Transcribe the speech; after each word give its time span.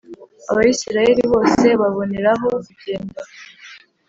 Abayisraheli 0.49 1.23
bose 1.33 1.65
babonereho 1.79 2.47
kugenda 2.65 3.21